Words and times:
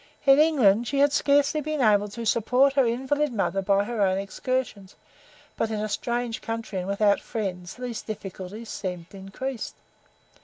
In 0.25 0.39
England 0.39 0.87
she 0.87 0.97
had 0.97 1.13
scarcely 1.13 1.61
been 1.61 1.79
able 1.79 2.07
to 2.07 2.25
support 2.25 2.73
her 2.73 2.87
invalid 2.87 3.31
mother 3.31 3.61
by 3.61 3.83
her 3.83 4.01
own 4.01 4.17
exertions, 4.17 4.95
but 5.55 5.69
in 5.69 5.79
a 5.79 5.87
strange 5.87 6.41
country 6.41 6.79
and 6.79 6.87
without 6.87 7.21
friends 7.21 7.75
these 7.75 8.01
difficulties 8.01 8.69
seemed 8.69 9.13
increased. 9.13 9.75